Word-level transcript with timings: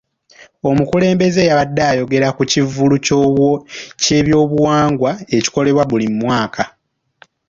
Omukulembeze 0.69 1.41
yabadde 1.49 1.81
ayogerera 1.91 2.29
ku 2.37 2.43
kivvulu 2.51 2.95
ky'ebyobuwangwa 4.01 5.11
ekikolebwa 5.37 5.83
buli 5.89 6.07
mwaka. 6.19 6.63